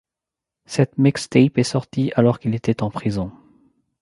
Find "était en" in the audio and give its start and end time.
2.55-2.89